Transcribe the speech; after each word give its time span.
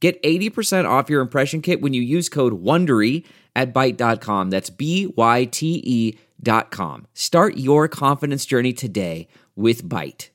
Get 0.00 0.22
80% 0.22 0.88
off 0.88 1.10
your 1.10 1.20
impression 1.20 1.60
kit 1.60 1.80
when 1.80 1.92
you 1.92 2.02
use 2.02 2.28
code 2.28 2.62
WONDERY 2.62 3.24
at 3.56 3.74
Byte.com. 3.74 4.50
That's 4.50 4.70
B-Y-T-E 4.70 6.18
dot 6.40 6.70
com. 6.70 7.06
Start 7.14 7.56
your 7.56 7.88
confidence 7.88 8.46
journey 8.46 8.72
today 8.72 9.26
with 9.56 9.82
Byte. 9.82 10.28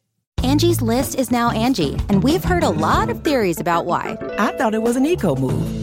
Angie's 0.43 0.81
list 0.81 1.15
is 1.15 1.31
now 1.31 1.51
Angie, 1.51 1.93
and 2.09 2.21
we've 2.21 2.43
heard 2.43 2.63
a 2.63 2.69
lot 2.69 3.09
of 3.09 3.23
theories 3.23 3.61
about 3.61 3.85
why. 3.85 4.17
I 4.37 4.51
thought 4.57 4.73
it 4.73 4.81
was 4.81 4.97
an 4.97 5.05
eco 5.05 5.35
move. 5.37 5.82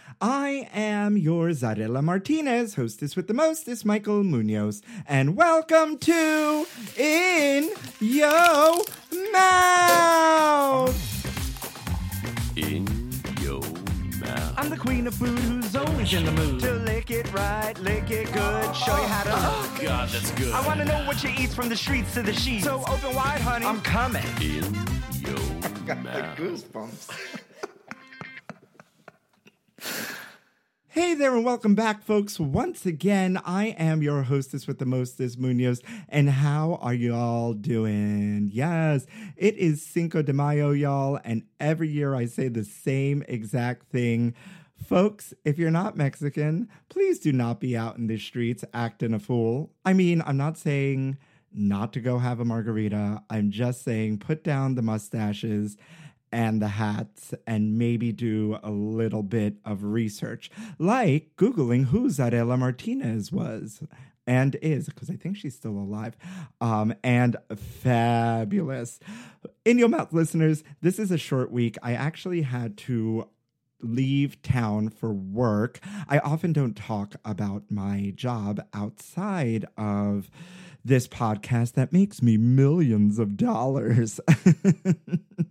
I 0.23 0.69
am 0.71 1.17
your 1.17 1.47
Zarela 1.49 2.03
Martinez, 2.03 2.75
hostess 2.75 3.15
with 3.15 3.27
the 3.27 3.33
most 3.33 3.67
is 3.67 3.83
Michael 3.83 4.21
Muñoz, 4.21 4.83
and 5.07 5.35
welcome 5.35 5.97
to 5.97 6.67
In 6.95 7.71
Yo 7.99 8.83
Mouth. 9.31 10.95
In 12.55 12.87
your 13.41 13.61
mouth. 14.19 14.53
I'm 14.57 14.69
the 14.69 14.77
queen 14.77 15.07
of 15.07 15.15
food 15.15 15.39
who's 15.39 15.75
always 15.75 16.13
in 16.13 16.25
the 16.25 16.31
mood 16.33 16.59
to 16.59 16.71
lick 16.73 17.09
it 17.09 17.33
right, 17.33 17.73
lick 17.79 18.11
it 18.11 18.31
good, 18.31 18.75
show 18.75 18.95
you 18.95 19.07
how 19.07 19.23
to. 19.23 19.31
Oh, 19.33 19.79
God, 19.81 20.09
that's 20.09 20.29
good. 20.33 20.53
I 20.53 20.63
want 20.67 20.81
to 20.81 20.85
know 20.85 21.03
what 21.07 21.23
you 21.23 21.31
eat 21.35 21.49
from 21.49 21.67
the 21.67 21.75
streets 21.75 22.13
to 22.13 22.21
the 22.21 22.33
sheets. 22.33 22.65
So 22.65 22.83
open 22.87 23.15
wide, 23.15 23.41
honey. 23.41 23.65
I'm 23.65 23.81
coming. 23.81 24.21
In 24.39 24.71
your 25.19 25.33
mouth. 25.39 25.81
I 25.89 25.95
got 25.95 26.03
the 26.03 26.43
Goosebumps. 26.43 27.39
Hey 30.93 31.13
there, 31.13 31.33
and 31.33 31.45
welcome 31.45 31.73
back, 31.73 32.03
folks. 32.03 32.37
Once 32.37 32.85
again, 32.85 33.39
I 33.45 33.67
am 33.77 34.03
your 34.03 34.23
hostess 34.23 34.67
with 34.67 34.77
the 34.77 34.85
mostest, 34.85 35.39
Muñoz. 35.39 35.81
And 36.09 36.29
how 36.29 36.79
are 36.81 36.93
you 36.93 37.15
all 37.15 37.53
doing? 37.53 38.49
Yes, 38.51 39.05
it 39.37 39.55
is 39.55 39.81
Cinco 39.81 40.21
de 40.21 40.33
Mayo, 40.33 40.71
y'all. 40.71 41.17
And 41.23 41.43
every 41.61 41.87
year 41.87 42.13
I 42.13 42.25
say 42.25 42.49
the 42.49 42.65
same 42.65 43.23
exact 43.29 43.87
thing. 43.87 44.35
Folks, 44.85 45.33
if 45.45 45.57
you're 45.57 45.71
not 45.71 45.95
Mexican, 45.95 46.67
please 46.89 47.19
do 47.19 47.31
not 47.31 47.61
be 47.61 47.77
out 47.77 47.97
in 47.97 48.07
the 48.07 48.17
streets 48.17 48.65
acting 48.73 49.13
a 49.13 49.19
fool. 49.19 49.71
I 49.85 49.93
mean, 49.93 50.21
I'm 50.25 50.35
not 50.35 50.57
saying 50.57 51.17
not 51.53 51.93
to 51.93 52.01
go 52.01 52.17
have 52.17 52.41
a 52.41 52.45
margarita. 52.45 53.23
I'm 53.29 53.49
just 53.49 53.85
saying 53.85 54.17
put 54.17 54.43
down 54.43 54.75
the 54.75 54.81
mustaches 54.81 55.77
and 56.31 56.61
the 56.61 56.67
hats 56.67 57.33
and 57.45 57.77
maybe 57.77 58.11
do 58.11 58.57
a 58.63 58.71
little 58.71 59.23
bit 59.23 59.55
of 59.65 59.83
research, 59.83 60.49
like 60.79 61.35
Googling 61.37 61.85
who 61.85 62.07
Zarela 62.07 62.57
Martinez 62.57 63.31
was 63.31 63.83
and 64.27 64.55
is, 64.61 64.87
because 64.87 65.09
I 65.09 65.15
think 65.15 65.35
she's 65.37 65.55
still 65.55 65.71
alive, 65.71 66.15
um, 66.61 66.93
and 67.03 67.35
fabulous. 67.55 68.99
In 69.65 69.77
your 69.77 69.89
mouth, 69.89 70.13
listeners, 70.13 70.63
this 70.81 70.99
is 70.99 71.11
a 71.11 71.17
short 71.17 71.51
week. 71.51 71.77
I 71.81 71.93
actually 71.93 72.43
had 72.43 72.77
to 72.79 73.27
leave 73.81 74.41
town 74.41 74.89
for 74.89 75.11
work. 75.11 75.79
I 76.07 76.19
often 76.19 76.53
don't 76.53 76.75
talk 76.75 77.15
about 77.25 77.63
my 77.69 78.13
job 78.15 78.61
outside 78.73 79.65
of 79.77 80.29
this 80.83 81.07
podcast 81.07 81.73
that 81.73 81.93
makes 81.93 82.21
me 82.21 82.37
millions 82.37 83.19
of 83.19 83.37
dollars. 83.37 84.19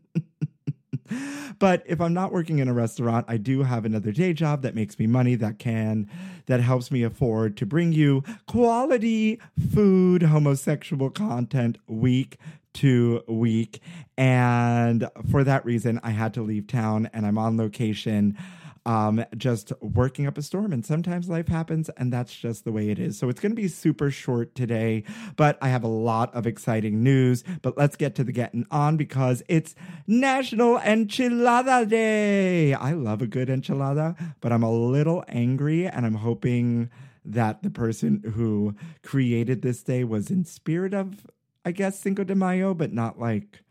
but 1.58 1.82
if 1.86 2.00
I'm 2.00 2.14
not 2.14 2.32
working 2.32 2.58
in 2.58 2.68
a 2.68 2.74
restaurant, 2.74 3.26
I 3.28 3.36
do 3.36 3.62
have 3.62 3.84
another 3.84 4.12
day 4.12 4.32
job 4.32 4.62
that 4.62 4.74
makes 4.74 4.98
me 4.98 5.06
money 5.06 5.34
that 5.36 5.58
can 5.58 6.08
that 6.46 6.60
helps 6.60 6.90
me 6.90 7.02
afford 7.02 7.56
to 7.58 7.66
bring 7.66 7.92
you 7.92 8.22
quality 8.46 9.40
food, 9.72 10.22
homosexual 10.22 11.10
content 11.10 11.78
week 11.86 12.38
to 12.74 13.22
week. 13.28 13.80
And 14.16 15.08
for 15.30 15.44
that 15.44 15.64
reason, 15.64 16.00
I 16.02 16.10
had 16.10 16.34
to 16.34 16.42
leave 16.42 16.66
town 16.66 17.10
and 17.12 17.26
I'm 17.26 17.38
on 17.38 17.56
location 17.56 18.36
um, 18.90 19.24
just 19.36 19.72
working 19.80 20.26
up 20.26 20.36
a 20.36 20.42
storm. 20.42 20.72
And 20.72 20.84
sometimes 20.84 21.28
life 21.28 21.46
happens, 21.46 21.88
and 21.90 22.12
that's 22.12 22.34
just 22.36 22.64
the 22.64 22.72
way 22.72 22.90
it 22.90 22.98
is. 22.98 23.16
So 23.16 23.28
it's 23.28 23.38
going 23.38 23.52
to 23.52 23.56
be 23.62 23.68
super 23.68 24.10
short 24.10 24.56
today, 24.56 25.04
but 25.36 25.56
I 25.62 25.68
have 25.68 25.84
a 25.84 25.88
lot 25.88 26.34
of 26.34 26.44
exciting 26.44 27.00
news. 27.04 27.44
But 27.62 27.78
let's 27.78 27.94
get 27.94 28.16
to 28.16 28.24
the 28.24 28.32
getting 28.32 28.66
on 28.68 28.96
because 28.96 29.44
it's 29.48 29.76
National 30.08 30.80
Enchilada 30.80 31.88
Day. 31.88 32.74
I 32.74 32.92
love 32.94 33.22
a 33.22 33.28
good 33.28 33.46
enchilada, 33.46 34.16
but 34.40 34.50
I'm 34.50 34.64
a 34.64 34.72
little 34.72 35.22
angry, 35.28 35.86
and 35.86 36.04
I'm 36.04 36.14
hoping 36.14 36.90
that 37.24 37.62
the 37.62 37.70
person 37.70 38.24
who 38.34 38.74
created 39.04 39.62
this 39.62 39.84
day 39.84 40.02
was 40.02 40.32
in 40.32 40.44
spirit 40.44 40.94
of, 40.94 41.28
I 41.64 41.70
guess, 41.70 42.00
Cinco 42.00 42.24
de 42.24 42.34
Mayo, 42.34 42.74
but 42.74 42.92
not 42.92 43.20
like 43.20 43.62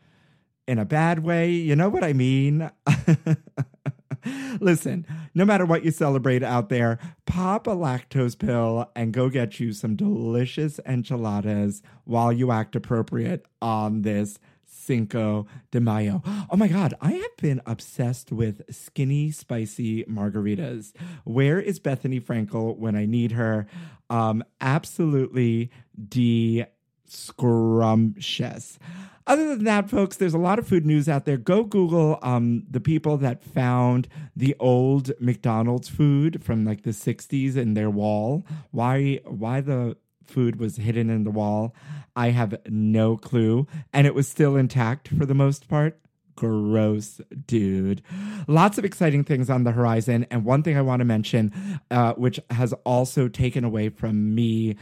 in 0.66 0.80
a 0.80 0.86
bad 0.86 1.26
way. 1.26 1.52
You 1.52 1.76
know 1.76 1.90
what 1.90 2.06
I 2.06 2.14
mean? 2.14 2.72
Listen, 4.60 5.06
no 5.34 5.46
matter 5.46 5.66
what 5.66 5.84
you 5.84 5.92
celebrate 5.92 6.44
out 6.44 6.70
there, 6.70 7.00
pop 7.26 7.68
a 7.68 7.76
lactose 7.76 8.38
pill 8.38 8.90
and 8.96 9.14
go 9.14 9.30
get 9.30 9.60
you 9.60 9.74
some 9.74 9.96
delicious 9.96 10.80
enchiladas 10.86 11.82
while 12.06 12.32
you 12.32 12.52
act 12.52 12.76
appropriate 12.76 13.46
on 13.62 14.02
this 14.02 14.40
Cinco 14.66 15.46
de 15.72 15.80
Mayo. 15.80 16.22
Oh 16.50 16.56
my 16.56 16.68
God, 16.68 16.94
I 17.02 17.12
have 17.14 17.38
been 17.38 17.62
obsessed 17.66 18.32
with 18.32 18.62
skinny, 18.74 19.30
spicy 19.32 20.04
margaritas. 20.06 20.94
Where 21.26 21.60
is 21.60 21.80
Bethenny 21.80 22.22
Frankel 22.22 22.78
when 22.78 22.96
I 22.96 23.06
need 23.06 23.34
her? 23.34 23.68
Um, 24.10 24.44
absolutely 24.62 25.70
de 26.08 26.66
scrumptious. 27.08 28.80
Other 29.30 29.56
than 29.56 29.64
that, 29.66 29.92
folks, 29.92 30.18
there's 30.18 30.34
a 30.34 30.40
lot 30.40 30.58
of 30.58 30.68
food 30.68 30.88
news 30.88 31.08
out 31.08 31.26
there. 31.26 31.38
Go 31.38 31.64
Google 31.64 32.18
um, 32.24 32.64
the 32.68 32.80
people 32.80 33.16
that 33.18 33.44
found 33.44 34.08
the 34.36 34.56
old 34.60 35.12
McDonald's 35.20 35.88
food 35.88 36.44
from 36.44 36.66
like 36.66 36.82
the 36.82 36.90
60s 36.90 37.56
in 37.56 37.76
their 37.76 37.92
wall. 37.92 38.44
Why 38.72 39.20
why 39.26 39.62
the 39.62 39.98
food 40.26 40.60
was 40.60 40.78
hidden 40.78 41.12
in 41.12 41.26
the 41.26 41.32
wall, 41.32 41.76
I 42.16 42.30
have 42.32 42.60
no 42.68 43.18
clue. 43.18 43.68
And 43.94 44.08
it 44.08 44.16
was 44.16 44.28
still 44.28 44.56
intact 44.56 45.10
for 45.10 45.28
the 45.28 45.36
most 45.36 45.68
part. 45.68 46.00
Gross, 46.36 47.22
dude. 47.46 48.02
Lots 48.48 48.80
of 48.80 48.86
exciting 48.86 49.26
things 49.26 49.48
on 49.50 49.64
the 49.64 49.74
horizon. 49.74 50.26
And 50.32 50.44
one 50.44 50.64
thing 50.64 50.76
I 50.76 50.82
want 50.82 51.02
to 51.02 51.06
mention, 51.06 51.80
uh, 51.92 52.14
which 52.14 52.40
has 52.50 52.74
also 52.84 53.28
taken 53.28 53.64
away 53.64 53.90
from 53.90 54.34
me 54.34 54.76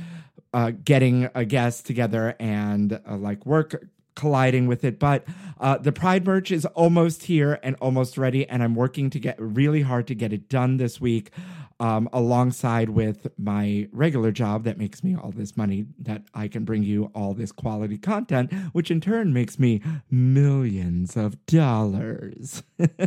uh, 0.54 0.72
getting 0.84 1.30
a 1.36 1.44
guest 1.44 1.86
together 1.86 2.36
and 2.40 3.02
uh, 3.10 3.18
like 3.18 3.46
work 3.46 3.84
colliding 4.18 4.68
with 4.68 4.84
it. 4.84 5.00
But 5.00 5.24
uh, 5.62 5.78
the 5.78 5.94
Pride 5.94 6.26
merch 6.26 6.52
is 6.52 6.66
almost 6.66 7.24
here 7.24 7.60
and 7.64 7.78
almost 7.80 8.18
ready, 8.18 8.50
and 8.50 8.62
I'm 8.62 8.76
working 8.76 9.10
to 9.12 9.20
get 9.20 9.38
really 9.40 9.84
hard 9.84 10.08
to 10.08 10.16
get 10.16 10.34
it 10.34 10.50
done 10.50 10.76
this 10.76 11.00
week. 11.00 11.32
Um, 11.80 12.10
alongside 12.12 12.90
with 12.90 13.28
my 13.38 13.88
regular 13.92 14.32
job 14.32 14.64
that 14.64 14.80
makes 14.80 15.04
me 15.04 15.16
all 15.16 15.30
this 15.30 15.56
money 15.56 15.86
that 16.00 16.24
I 16.34 16.48
can 16.48 16.66
bring 16.66 16.82
you 16.82 17.12
all 17.14 17.36
this 17.36 17.52
quality 17.52 18.00
content, 18.00 18.52
which 18.72 18.90
in 18.90 19.00
turn 19.00 19.32
makes 19.32 19.60
me 19.60 19.84
millions 20.10 21.16
of 21.16 21.46
dollars. 21.46 22.64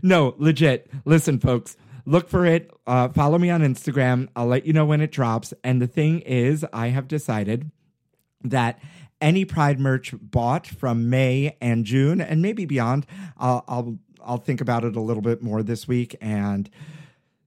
no, 0.00 0.36
legit. 0.38 0.88
Listen, 1.04 1.40
folks, 1.40 1.76
look 2.04 2.28
for 2.28 2.46
it. 2.46 2.70
Uh, 2.86 3.08
follow 3.08 3.38
me 3.38 3.50
on 3.50 3.60
Instagram. 3.60 4.28
I'll 4.34 4.46
let 4.46 4.66
you 4.66 4.72
know 4.72 4.84
when 4.84 5.00
it 5.00 5.12
drops. 5.12 5.52
And 5.62 5.80
the 5.80 5.86
thing 5.86 6.20
is, 6.20 6.64
I 6.72 6.88
have 6.88 7.08
decided 7.08 7.70
that 8.42 8.80
any 9.20 9.44
Pride 9.44 9.78
merch 9.78 10.14
bought 10.20 10.66
from 10.66 11.10
May 11.10 11.56
and 11.60 11.84
June 11.84 12.20
and 12.20 12.40
maybe 12.40 12.64
beyond, 12.64 13.06
I'll, 13.36 13.64
I'll 13.68 13.98
I'll 14.22 14.38
think 14.38 14.60
about 14.60 14.84
it 14.84 14.96
a 14.96 15.00
little 15.00 15.22
bit 15.22 15.42
more 15.42 15.62
this 15.62 15.88
week 15.88 16.14
and 16.20 16.68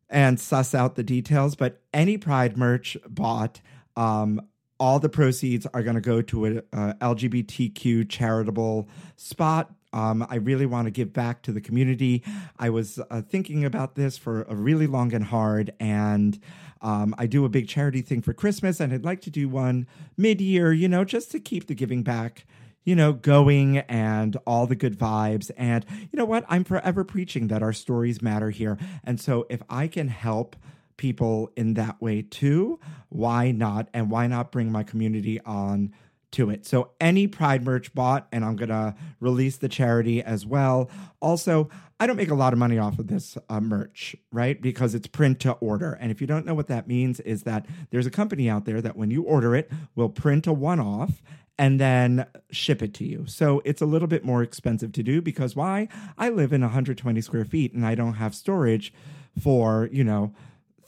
and 0.09 0.39
suss 0.39 0.75
out 0.75 0.95
the 0.95 1.03
details. 1.03 1.55
But 1.55 1.81
any 1.93 2.17
Pride 2.17 2.57
merch 2.57 2.97
bought, 3.07 3.61
um, 3.95 4.41
all 4.79 4.99
the 4.99 5.09
proceeds 5.09 5.65
are 5.73 5.81
going 5.81 5.95
to 5.95 6.01
go 6.01 6.21
to 6.21 6.45
a, 6.45 6.57
a 6.73 6.93
LGBTQ 6.95 8.09
charitable 8.09 8.87
spot. 9.15 9.73
Um, 9.93 10.25
I 10.29 10.35
really 10.35 10.65
want 10.65 10.87
to 10.87 10.91
give 10.91 11.13
back 11.13 11.41
to 11.43 11.51
the 11.51 11.61
community. 11.61 12.23
I 12.59 12.69
was 12.69 12.99
uh, 13.09 13.21
thinking 13.21 13.63
about 13.63 13.95
this 13.95 14.17
for 14.17 14.43
a 14.43 14.55
really 14.55 14.87
long 14.87 15.13
and 15.13 15.23
hard, 15.23 15.73
and 15.79 16.39
um, 16.81 17.15
I 17.17 17.27
do 17.27 17.45
a 17.45 17.49
big 17.49 17.67
charity 17.69 18.01
thing 18.01 18.21
for 18.21 18.33
Christmas, 18.33 18.79
and 18.79 18.91
I'd 18.91 19.05
like 19.05 19.21
to 19.21 19.29
do 19.29 19.47
one 19.47 19.87
mid 20.17 20.41
year, 20.41 20.73
you 20.73 20.89
know, 20.89 21.05
just 21.05 21.31
to 21.31 21.39
keep 21.39 21.67
the 21.67 21.75
giving 21.75 22.03
back 22.03 22.45
you 22.85 22.95
know, 22.95 23.13
going 23.13 23.77
and 23.77 24.35
all 24.45 24.67
the 24.67 24.75
good 24.75 24.97
vibes. 24.97 25.49
And 25.57 25.85
you 25.89 26.17
know 26.17 26.25
what? 26.25 26.45
I'm 26.49 26.63
forever 26.63 27.03
preaching 27.03 27.47
that 27.47 27.63
our 27.63 27.73
stories 27.73 28.21
matter 28.21 28.49
here. 28.49 28.77
And 29.03 29.19
so 29.19 29.45
if 29.49 29.61
I 29.69 29.87
can 29.87 30.09
help 30.09 30.55
people 30.97 31.51
in 31.55 31.75
that 31.75 32.01
way 32.01 32.21
too, 32.21 32.79
why 33.09 33.51
not? 33.51 33.87
And 33.93 34.11
why 34.11 34.27
not 34.27 34.51
bring 34.51 34.71
my 34.71 34.83
community 34.83 35.39
on? 35.41 35.93
To 36.33 36.49
it. 36.49 36.65
So, 36.65 36.91
any 36.99 37.27
Pride 37.27 37.63
merch 37.63 37.93
bought, 37.93 38.27
and 38.31 38.43
I'm 38.43 38.57
to 38.57 38.95
release 39.19 39.57
the 39.57 39.69
charity 39.69 40.21
as 40.21 40.45
well. 40.45 40.89
Also, 41.21 41.69
I 41.99 42.07
don't 42.07 42.17
make 42.17 42.31
a 42.31 42.35
lot 42.35 42.53
of 42.53 42.59
money 42.59 42.77
off 42.77 42.99
of 42.99 43.07
this 43.07 43.37
uh, 43.49 43.61
merch, 43.61 44.15
right? 44.31 44.59
Because 44.61 44.95
it's 44.95 45.07
print 45.07 45.39
to 45.41 45.53
order. 45.53 45.93
And 45.93 46.11
if 46.11 46.19
you 46.21 46.27
don't 46.27 46.45
know 46.45 46.53
what 46.53 46.67
that 46.67 46.87
means, 46.87 47.19
is 47.19 47.43
that 47.43 47.65
there's 47.91 48.05
a 48.05 48.11
company 48.11 48.49
out 48.49 48.65
there 48.65 48.81
that 48.81 48.97
when 48.97 49.11
you 49.11 49.23
order 49.23 49.55
it, 49.55 49.71
will 49.95 50.09
print 50.09 50.47
a 50.47 50.53
one 50.53 50.79
off 50.79 51.21
and 51.57 51.79
then 51.79 52.25
ship 52.51 52.81
it 52.81 52.93
to 52.95 53.05
you. 53.05 53.25
So 53.27 53.61
it's 53.63 53.81
a 53.81 53.85
little 53.85 54.07
bit 54.07 54.25
more 54.25 54.41
expensive 54.41 54.91
to 54.93 55.03
do 55.03 55.21
because 55.21 55.55
why? 55.55 55.87
I 56.17 56.29
live 56.29 56.51
in 56.51 56.61
120 56.61 57.21
square 57.21 57.45
feet 57.45 57.73
and 57.73 57.85
I 57.85 57.95
don't 57.95 58.15
have 58.15 58.33
storage 58.33 58.93
for, 59.39 59.87
you 59.91 60.03
know, 60.03 60.33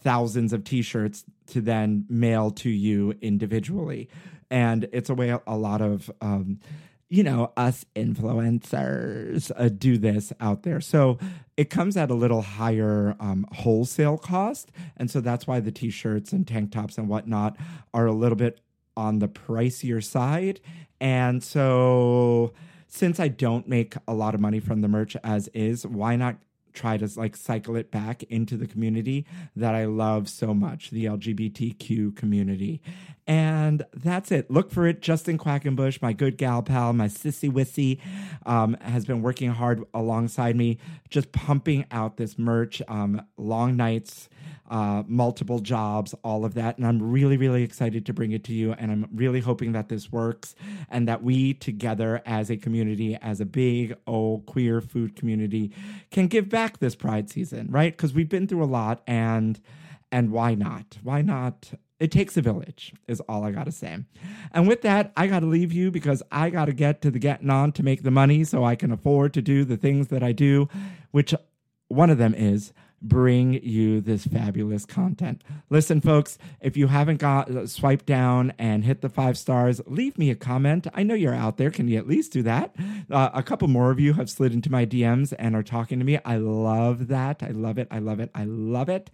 thousands 0.06 0.54
of 0.54 0.63
t-shirts 0.63 1.25
to 1.48 1.60
then 1.60 2.06
mail 2.07 2.52
to 2.52 2.69
you 2.69 3.16
individually. 3.22 4.07
And 4.50 4.88
it's 4.94 5.10
a 5.10 5.16
way 5.16 5.36
a 5.46 5.57
lot 5.57 5.81
of 5.81 6.10
um, 6.22 6.60
you 7.10 7.24
know, 7.24 7.52
us 7.56 7.86
influencers 7.96 9.52
uh, 9.56 9.69
do 9.69 9.98
this 9.98 10.34
out 10.40 10.63
there. 10.63 10.81
So 10.81 11.19
it 11.56 11.69
comes 11.69 11.98
at 11.98 12.10
a 12.10 12.16
little 12.16 12.42
higher 12.42 13.16
um, 13.19 13.46
wholesale 13.52 14.18
cost. 14.18 14.72
And 14.98 15.10
so 15.10 15.22
that's 15.22 15.46
why 15.46 15.60
the 15.60 15.72
t 15.72 15.90
shirts 15.90 16.31
and 16.31 16.48
tank 16.48 16.72
tops 16.72 16.98
and 16.98 17.08
whatnot 17.08 17.58
are 17.94 18.06
a 18.06 18.12
little 18.12 18.36
bit 18.36 18.60
on 18.98 19.19
the 19.19 19.28
pricier 19.28 20.04
side. 20.04 20.62
And 21.00 21.44
so 21.44 22.54
since 22.88 23.19
I 23.19 23.28
don't 23.28 23.68
make 23.68 23.96
a 24.08 24.13
lot 24.13 24.34
of 24.34 24.42
money 24.42 24.60
from 24.60 24.81
the 24.81 24.88
merch 24.88 25.16
as 25.24 25.48
is, 25.50 25.86
why 25.86 26.16
not 26.16 26.38
try 26.75 26.98
to 26.98 27.10
like 27.18 27.36
cycle 27.36 27.75
it 27.75 27.92
back 27.92 28.24
into 28.24 28.57
the 28.57 28.68
community 28.68 29.25
that 29.56 29.74
I 29.74 29.86
love 29.86 30.30
so 30.30 30.54
much, 30.54 30.92
the 30.92 31.06
LGBTQ 31.06 32.16
community. 32.16 32.81
And 33.27 33.83
that's 33.94 34.31
it. 34.31 34.51
Look 34.51 34.69
for 34.69 34.86
it. 34.86 35.01
Justin 35.01 35.38
Quackenbush, 35.38 36.01
my 36.01 36.13
good 36.13 36.38
gal 36.38 36.62
pal, 36.62 36.94
my 36.94 37.07
sissy 37.07 37.51
wissy, 37.51 38.00
um, 38.45 38.75
has 38.81 39.06
been 39.06 39.24
working 39.24 39.50
hard 39.50 39.83
alongside 39.94 40.56
me, 40.56 40.77
just 41.10 41.31
pumping 41.31 41.86
out 41.89 42.18
this 42.18 42.38
merch. 42.38 42.81
Um, 42.88 43.25
long 43.38 43.75
nights, 43.75 44.30
uh, 44.70 45.04
multiple 45.08 45.60
jobs, 45.60 46.16
all 46.24 46.46
of 46.46 46.54
that. 46.56 46.78
And 46.78 46.88
I'm 46.88 47.02
really, 47.02 47.38
really 47.38 47.64
excited 47.64 48.06
to 48.06 48.14
bring 48.14 48.32
it 48.32 48.44
to 48.46 48.54
you. 48.54 48.74
And 48.74 48.92
I'm 48.92 49.08
really 49.14 49.40
hoping 49.40 49.74
that 49.74 49.90
this 49.90 50.12
works 50.12 50.56
and 50.90 51.08
that 51.08 51.24
we 51.24 51.54
together 51.54 52.22
as 52.26 52.50
a 52.50 52.58
community, 52.58 53.18
as 53.22 53.40
a 53.40 53.46
big 53.46 53.96
old 54.08 54.46
queer 54.46 54.82
food 54.82 55.16
community, 55.16 55.72
can 56.12 56.28
give 56.28 56.50
back 56.50 56.80
this 56.80 56.96
Pride 56.96 57.30
season, 57.30 57.68
right? 57.70 57.96
Because 57.96 58.14
we've 58.14 58.30
been 58.30 58.48
through 58.48 58.64
a 58.64 58.66
lot 58.66 59.02
and 59.06 59.60
and 60.12 60.32
why 60.32 60.56
not? 60.56 60.98
Why 61.04 61.22
not 61.22 61.74
it 62.00 62.12
takes 62.12 62.36
a 62.36 62.42
village, 62.42 62.94
is 63.08 63.22
all 63.22 63.44
I 63.44 63.52
got 63.52 63.66
to 63.66 63.72
say. 63.72 63.98
And 64.52 64.68
with 64.68 64.82
that, 64.82 65.14
I 65.16 65.28
got 65.28 65.40
to 65.40 65.46
leave 65.46 65.72
you 65.72 65.92
because 65.92 66.22
I 66.32 66.50
got 66.50 66.66
to 66.66 66.74
get 66.74 67.02
to 67.04 67.12
the 67.12 67.20
getting 67.20 67.50
on 67.50 67.72
to 67.74 67.84
make 67.84 68.04
the 68.04 68.12
money 68.12 68.44
so 68.44 68.66
I 68.66 68.76
can 68.76 68.92
afford 68.92 69.34
to 69.36 69.42
do 69.42 69.64
the 69.64 69.78
things 69.78 70.10
that 70.10 70.22
I 70.22 70.34
do, 70.34 70.68
which 71.12 71.34
one 71.88 72.10
of 72.10 72.18
them 72.18 72.34
is 72.34 72.74
bring 73.02 73.54
you 73.64 74.02
this 74.02 74.26
fabulous 74.26 74.86
content. 74.86 75.44
Listen, 75.70 76.02
folks, 76.02 76.38
if 76.62 76.76
you 76.76 76.88
haven't 76.88 77.18
got 77.18 77.50
uh, 77.50 77.68
swipe 77.68 78.06
down 78.06 78.54
and 78.58 78.84
hit 78.84 79.02
the 79.02 79.10
five 79.10 79.38
stars, 79.38 79.82
leave 79.86 80.18
me 80.18 80.30
a 80.30 80.36
comment. 80.36 80.88
I 80.94 81.04
know 81.04 81.14
you're 81.14 81.34
out 81.34 81.58
there. 81.58 81.72
Can 81.72 81.88
you 81.88 81.98
at 81.98 82.08
least 82.08 82.32
do 82.34 82.42
that? 82.44 82.76
Uh, 83.10 83.30
a 83.34 83.44
couple 83.44 83.68
more 83.68 83.92
of 83.92 84.00
you 84.00 84.14
have 84.14 84.30
slid 84.30 84.54
into 84.54 84.72
my 84.72 84.86
DMs 84.86 85.34
and 85.38 85.56
are 85.56 85.64
talking 85.64 86.00
to 86.00 86.06
me. 86.06 86.20
I 86.26 86.38
love 86.38 87.08
that. 87.10 87.44
I 87.44 87.50
love 87.50 87.78
it. 87.78 87.88
I 87.92 88.00
love 88.00 88.20
it. 88.20 88.32
I 88.34 88.46
love 88.46 88.90
it. 88.90 89.10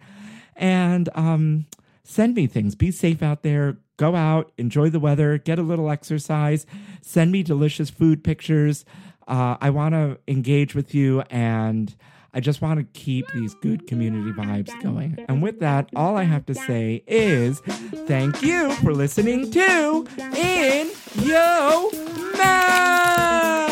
And 0.56 1.08
um 1.14 1.66
send 2.04 2.34
me 2.34 2.46
things. 2.46 2.74
Be 2.74 2.90
safe 2.90 3.22
out 3.22 3.42
there. 3.42 3.78
Go 3.96 4.16
out, 4.16 4.52
enjoy 4.58 4.90
the 4.90 4.98
weather, 4.98 5.38
get 5.38 5.58
a 5.58 5.62
little 5.62 5.90
exercise, 5.90 6.66
send 7.02 7.30
me 7.30 7.42
delicious 7.42 7.90
food 7.90 8.24
pictures. 8.24 8.84
Uh, 9.28 9.56
I 9.60 9.70
want 9.70 9.94
to 9.94 10.18
engage 10.26 10.74
with 10.74 10.94
you 10.94 11.20
and 11.30 11.94
I 12.34 12.40
just 12.40 12.62
want 12.62 12.80
to 12.80 12.98
keep 12.98 13.30
these 13.32 13.54
good 13.56 13.86
community 13.86 14.32
vibes 14.32 14.82
going. 14.82 15.22
And 15.28 15.42
with 15.42 15.60
that, 15.60 15.90
all 15.94 16.16
I 16.16 16.24
have 16.24 16.46
to 16.46 16.54
say 16.54 17.02
is 17.06 17.60
thank 18.06 18.42
you 18.42 18.72
for 18.76 18.94
listening 18.94 19.50
to 19.50 20.06
In 20.36 20.90
Yo 21.16 21.90
Mouth. 22.38 23.71